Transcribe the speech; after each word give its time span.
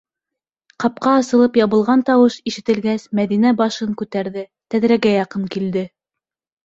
Капҡа 0.83 1.11
асылып 1.17 1.59
ябылған 1.59 2.03
тауыш 2.07 2.37
ишетелгәс, 2.53 3.05
Мәҙинә 3.21 3.53
башын 3.63 3.95
күтәрҙе, 4.03 4.47
тәҙрәгә 4.77 5.17
яҡын 5.21 5.47
килде. 5.57 5.89